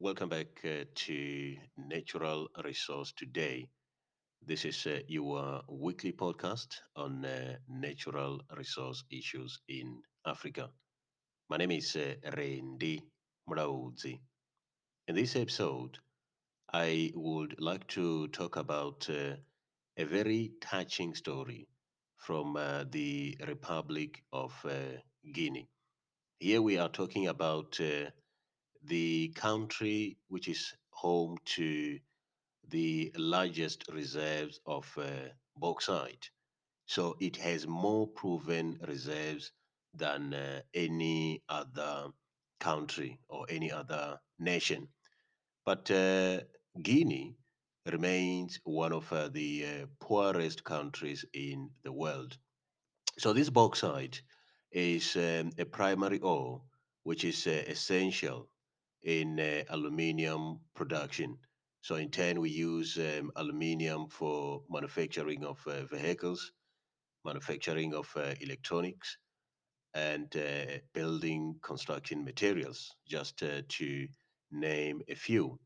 [0.00, 3.68] Welcome back uh, to Natural Resource Today.
[4.46, 10.70] This is uh, your weekly podcast on uh, natural resource issues in Africa.
[11.50, 13.02] My name is uh, Rendi
[13.50, 14.20] Mrauzi.
[15.08, 15.98] In this episode,
[16.72, 19.36] I would like to talk about uh,
[19.98, 21.68] a very touching story
[22.18, 24.98] from uh, the Republic of uh,
[25.34, 25.68] Guinea.
[26.40, 27.80] Here we are talking about
[28.84, 31.98] the country which is home to
[32.68, 35.06] the largest reserves of uh,
[35.56, 36.30] bauxite.
[36.86, 39.52] So it has more proven reserves
[39.94, 42.08] than uh, any other
[42.60, 44.88] country or any other nation.
[45.64, 46.40] But uh,
[46.80, 47.36] Guinea
[47.86, 52.36] remains one of uh, the uh, poorest countries in the world.
[53.18, 54.22] So this bauxite
[54.72, 56.62] is um, a primary ore
[57.04, 58.48] which is uh, essential
[59.02, 61.38] in uh, aluminium production.
[61.82, 66.52] So in turn, we use um, aluminium for manufacturing of uh, vehicles,
[67.24, 69.16] manufacturing of uh, electronics,
[69.94, 74.08] and uh, building construction materials, just uh, to
[74.52, 75.58] name a few.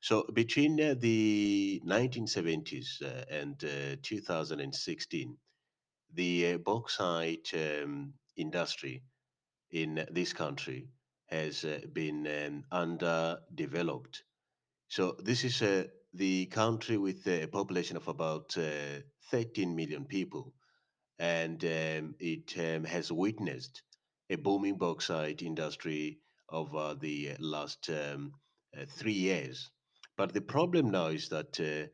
[0.00, 5.36] So between uh, the 1970s uh, and uh, 2016,
[6.14, 9.02] the bauxite um, industry
[9.70, 10.88] in this country
[11.30, 14.22] has uh, been um, underdeveloped.
[14.88, 19.00] So this is uh, the country with a population of about uh,
[19.30, 20.54] 13 million people,
[21.18, 23.82] and um, it um, has witnessed
[24.30, 26.18] a booming bauxite industry
[26.50, 28.32] over the last um,
[28.76, 29.70] uh, three years.
[30.16, 31.88] But the problem now is that uh,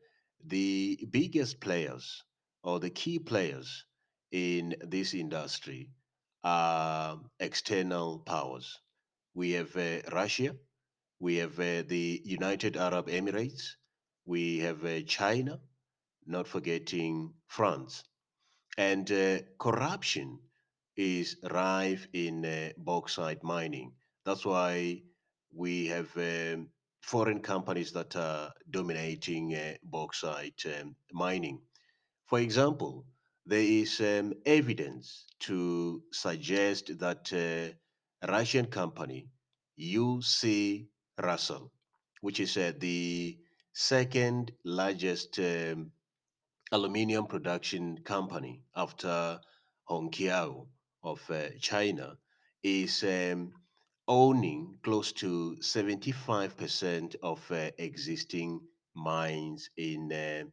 [0.45, 2.23] the biggest players
[2.63, 3.85] or the key players
[4.31, 5.91] in this industry
[6.43, 8.79] are external powers.
[9.37, 10.55] We have uh, Russia,
[11.19, 13.75] we have uh, the United Arab Emirates,
[14.25, 15.59] we have uh, China,
[16.25, 18.03] not forgetting France.
[18.79, 19.07] And
[19.59, 20.39] corruption
[20.95, 23.93] is rife in bauxite mining.
[24.25, 25.03] That's why
[25.53, 26.69] we have um,
[27.01, 31.61] foreign companies that are dominating uh, bauxite um, mining.
[32.25, 33.05] For example,
[33.45, 37.75] there is um, evidence to suggest that uh,
[38.25, 39.27] Russian company,
[39.79, 40.87] UC
[41.19, 41.69] Rusal,
[42.21, 43.37] which is uh, the
[43.73, 45.91] second largest um,
[46.71, 49.39] aluminium production company after
[49.89, 50.67] Hongqiao
[51.03, 52.17] of uh, China,
[52.63, 53.53] is um,
[54.07, 58.61] owning close to 75% of uh, existing
[58.95, 60.43] mines in uh,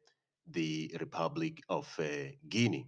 [0.50, 2.86] the Republic of uh, Guinea.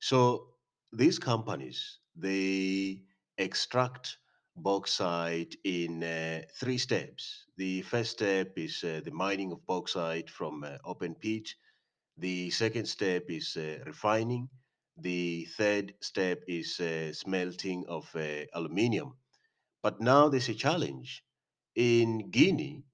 [0.00, 0.48] So
[0.92, 3.02] these companies, they
[3.38, 4.18] extract
[4.56, 7.46] bauxite in uh, three steps.
[7.56, 11.48] The first step is uh, the mining of bauxite from uh, open pit.
[12.18, 14.48] The second step is uh, refining.
[14.98, 19.14] The third step is uh, smelting of uh, aluminium.
[19.82, 21.24] But now there's a challenge.
[21.76, 22.84] In Guinea,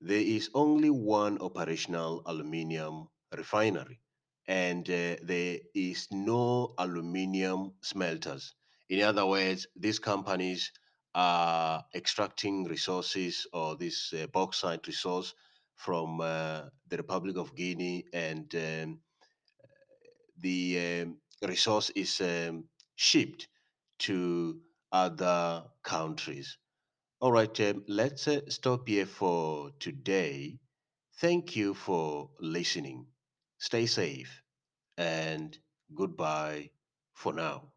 [0.00, 4.00] there is only one operational aluminium refinery,
[4.48, 8.54] and there is no aluminium smelters.
[8.88, 10.72] In other words, these companies
[11.14, 15.34] are extracting resources or this uh, bauxite resource
[15.76, 19.00] from uh, the Republic of Guinea, and um,
[20.40, 22.64] the um, resource is um,
[22.96, 23.48] shipped
[23.98, 24.60] to
[24.92, 26.56] other countries.
[27.20, 30.58] All right, um, let's uh, stop here for today.
[31.20, 33.06] Thank you for listening.
[33.58, 34.42] Stay safe
[34.98, 35.58] and
[35.94, 36.70] goodbye
[37.14, 37.72] for now.